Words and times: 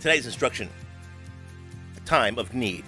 Today's 0.00 0.24
instruction 0.24 0.70
a 1.94 2.00
time 2.08 2.38
of 2.38 2.54
need. 2.54 2.84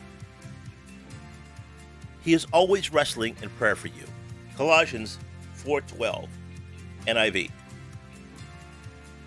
He 2.24 2.32
is 2.32 2.46
always 2.54 2.90
wrestling 2.90 3.36
in 3.42 3.50
prayer 3.50 3.76
for 3.76 3.88
you. 3.88 4.04
Colossians 4.56 5.18
4:12 5.56 6.30
NIV. 7.06 7.50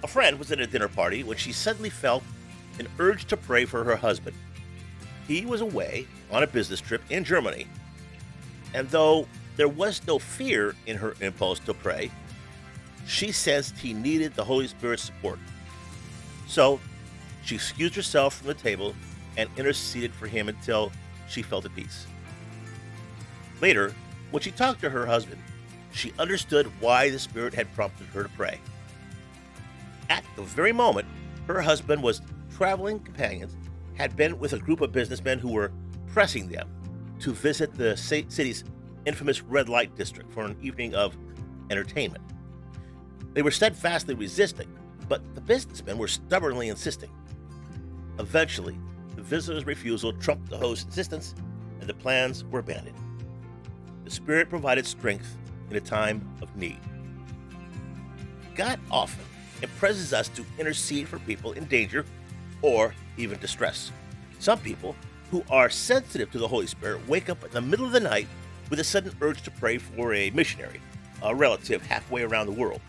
A 0.03 0.07
friend 0.07 0.39
was 0.39 0.51
at 0.51 0.59
a 0.59 0.65
dinner 0.65 0.87
party 0.87 1.21
when 1.23 1.37
she 1.37 1.51
suddenly 1.51 1.91
felt 1.91 2.23
an 2.79 2.87
urge 2.97 3.25
to 3.25 3.37
pray 3.37 3.65
for 3.65 3.83
her 3.83 3.95
husband. 3.95 4.35
He 5.27 5.45
was 5.45 5.61
away 5.61 6.07
on 6.31 6.41
a 6.41 6.47
business 6.47 6.81
trip 6.81 7.03
in 7.11 7.23
Germany, 7.23 7.67
and 8.73 8.89
though 8.89 9.27
there 9.57 9.67
was 9.67 10.01
no 10.07 10.17
fear 10.17 10.75
in 10.87 10.97
her 10.97 11.13
impulse 11.21 11.59
to 11.59 11.73
pray, 11.75 12.09
she 13.05 13.31
sensed 13.31 13.77
he 13.77 13.93
needed 13.93 14.33
the 14.33 14.43
Holy 14.43 14.67
Spirit's 14.67 15.03
support. 15.03 15.37
So 16.47 16.79
she 17.45 17.55
excused 17.55 17.95
herself 17.95 18.37
from 18.37 18.47
the 18.47 18.53
table 18.53 18.95
and 19.37 19.49
interceded 19.57 20.13
for 20.13 20.27
him 20.27 20.49
until 20.49 20.91
she 21.29 21.41
felt 21.41 21.65
at 21.65 21.75
peace. 21.75 22.07
Later, 23.61 23.93
when 24.31 24.41
she 24.41 24.51
talked 24.51 24.81
to 24.81 24.89
her 24.89 25.05
husband, 25.05 25.41
she 25.91 26.11
understood 26.19 26.69
why 26.81 27.09
the 27.09 27.19
Spirit 27.19 27.53
had 27.53 27.73
prompted 27.73 28.07
her 28.07 28.23
to 28.23 28.29
pray. 28.29 28.59
At 30.09 30.25
the 30.35 30.41
very 30.41 30.73
moment, 30.73 31.07
her 31.47 31.61
husband 31.61 32.01
was 32.03 32.21
traveling 32.55 32.99
companions 32.99 33.55
had 33.95 34.15
been 34.15 34.37
with 34.39 34.53
a 34.53 34.59
group 34.59 34.81
of 34.81 34.91
businessmen 34.91 35.39
who 35.39 35.51
were 35.51 35.71
pressing 36.07 36.49
them 36.49 36.67
to 37.19 37.31
visit 37.31 37.73
the 37.75 37.95
city's 37.95 38.63
infamous 39.05 39.41
red 39.41 39.69
light 39.69 39.95
district 39.95 40.33
for 40.33 40.43
an 40.43 40.57
evening 40.61 40.95
of 40.95 41.15
entertainment. 41.69 42.23
They 43.33 43.41
were 43.41 43.51
steadfastly 43.51 44.15
resisting, 44.15 44.67
but 45.07 45.21
the 45.35 45.41
businessmen 45.41 45.97
were 45.97 46.07
stubbornly 46.07 46.69
insisting. 46.69 47.11
Eventually, 48.19 48.77
the 49.15 49.21
visitor's 49.21 49.65
refusal 49.65 50.13
trumped 50.13 50.49
the 50.49 50.57
host's 50.57 50.85
insistence, 50.85 51.35
and 51.79 51.89
the 51.89 51.93
plans 51.93 52.43
were 52.45 52.59
abandoned. 52.59 52.97
The 54.03 54.11
Spirit 54.11 54.49
provided 54.49 54.85
strength 54.85 55.35
in 55.69 55.75
a 55.75 55.81
time 55.81 56.27
of 56.41 56.55
need. 56.55 56.79
God 58.55 58.79
often 58.89 59.25
impresses 59.61 60.13
us 60.13 60.29
to 60.29 60.45
intercede 60.57 61.07
for 61.07 61.19
people 61.19 61.53
in 61.53 61.65
danger 61.65 62.05
or 62.61 62.93
even 63.17 63.39
distress. 63.39 63.91
Some 64.39 64.59
people 64.59 64.95
who 65.31 65.43
are 65.49 65.69
sensitive 65.69 66.31
to 66.31 66.37
the 66.37 66.47
Holy 66.47 66.67
Spirit 66.67 67.05
wake 67.07 67.29
up 67.29 67.43
in 67.43 67.51
the 67.51 67.61
middle 67.61 67.85
of 67.85 67.91
the 67.91 67.99
night 67.99 68.27
with 68.69 68.79
a 68.79 68.83
sudden 68.83 69.13
urge 69.21 69.41
to 69.43 69.51
pray 69.51 69.77
for 69.77 70.13
a 70.13 70.29
missionary, 70.31 70.79
a 71.21 71.35
relative 71.35 71.81
halfway 71.85 72.23
around 72.23 72.45
the 72.45 72.51
world, 72.53 72.81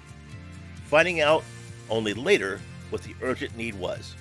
finding 0.84 1.20
out 1.20 1.42
only 1.90 2.14
later 2.14 2.60
what 2.90 3.02
the 3.02 3.14
urgent 3.22 3.56
need 3.56 3.74
was 3.74 4.14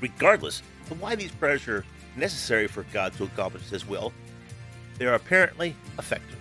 regardless 0.00 0.62
of 0.90 1.00
why 1.00 1.14
these 1.14 1.32
prayers 1.32 1.66
are 1.68 1.84
necessary 2.16 2.66
for 2.66 2.84
God 2.92 3.12
to 3.14 3.24
accomplish 3.24 3.68
His 3.68 3.86
will, 3.86 4.12
they 4.98 5.06
are 5.06 5.14
apparently 5.14 5.74
effective. 5.98 6.38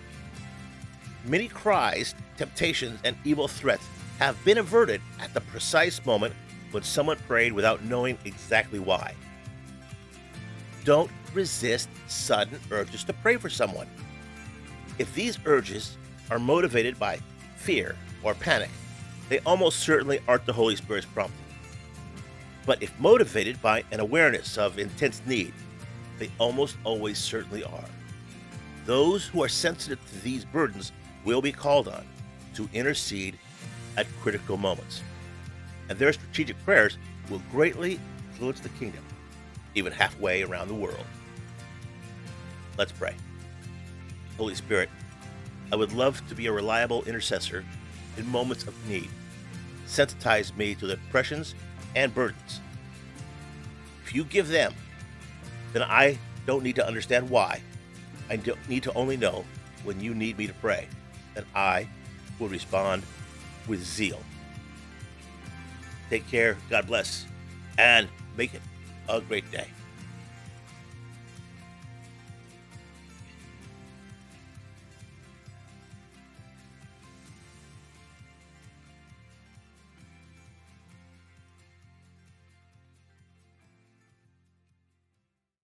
Many 1.25 1.47
cries, 1.47 2.15
temptations, 2.37 2.99
and 3.03 3.15
evil 3.23 3.47
threats 3.47 3.85
have 4.19 4.43
been 4.43 4.57
averted 4.57 5.01
at 5.19 5.33
the 5.33 5.41
precise 5.41 6.05
moment 6.05 6.33
when 6.71 6.83
someone 6.83 7.17
prayed 7.27 7.53
without 7.53 7.83
knowing 7.83 8.17
exactly 8.25 8.79
why. 8.79 9.13
Don't 10.83 11.11
resist 11.33 11.89
sudden 12.07 12.59
urges 12.71 13.03
to 13.05 13.13
pray 13.13 13.37
for 13.37 13.49
someone. 13.49 13.87
If 14.97 15.13
these 15.13 15.37
urges 15.45 15.97
are 16.29 16.39
motivated 16.39 16.99
by 16.99 17.19
fear 17.55 17.95
or 18.23 18.33
panic, 18.33 18.69
they 19.29 19.39
almost 19.39 19.79
certainly 19.79 20.19
aren't 20.27 20.45
the 20.45 20.53
Holy 20.53 20.75
Spirit's 20.75 21.05
prompting. 21.05 21.37
But 22.65 22.83
if 22.83 22.97
motivated 22.99 23.61
by 23.61 23.83
an 23.91 23.99
awareness 23.99 24.57
of 24.57 24.79
intense 24.79 25.21
need, 25.25 25.53
they 26.17 26.29
almost 26.37 26.77
always 26.83 27.17
certainly 27.17 27.63
are. 27.63 27.85
Those 28.85 29.27
who 29.27 29.43
are 29.43 29.49
sensitive 29.49 29.99
to 30.09 30.19
these 30.23 30.45
burdens 30.45 30.91
will 31.23 31.41
be 31.41 31.51
called 31.51 31.87
on 31.87 32.05
to 32.55 32.69
intercede 32.73 33.37
at 33.97 34.07
critical 34.21 34.57
moments. 34.57 35.01
And 35.89 35.97
their 35.97 36.13
strategic 36.13 36.63
prayers 36.65 36.97
will 37.29 37.41
greatly 37.51 37.99
influence 38.31 38.59
the 38.59 38.69
kingdom, 38.69 39.03
even 39.75 39.91
halfway 39.91 40.43
around 40.43 40.67
the 40.67 40.73
world. 40.75 41.05
Let's 42.77 42.91
pray. 42.91 43.15
Holy 44.37 44.55
Spirit, 44.55 44.89
I 45.71 45.75
would 45.75 45.93
love 45.93 46.27
to 46.29 46.35
be 46.35 46.47
a 46.47 46.51
reliable 46.51 47.03
intercessor 47.03 47.65
in 48.17 48.27
moments 48.27 48.63
of 48.63 48.87
need. 48.87 49.09
Sensitize 49.85 50.55
me 50.55 50.75
to 50.75 50.87
the 50.87 50.93
impressions 50.93 51.55
and 51.95 52.13
burdens. 52.13 52.61
If 54.03 54.13
you 54.16 54.23
give 54.23 54.47
them, 54.47 54.73
then 55.73 55.83
I 55.83 56.17
don't 56.45 56.63
need 56.63 56.75
to 56.75 56.88
understand 56.88 57.29
why. 57.29 57.61
I 58.29 58.39
need 58.67 58.83
to 58.83 58.94
only 58.94 59.17
know 59.17 59.45
when 59.83 60.00
you 60.00 60.13
need 60.13 60.38
me 60.38 60.47
to 60.47 60.53
pray, 60.53 60.88
and 61.35 61.45
I 61.55 61.88
will 62.39 62.50
respond 62.50 63.03
with 63.67 63.83
zeal. 63.83 64.19
Take 66.09 66.27
care, 66.27 66.57
God 66.69 66.88
bless, 66.88 67.25
and 67.77 68.07
make 68.35 68.53
it 68.53 68.61
a 69.07 69.21
great 69.21 69.50
day. 69.51 69.67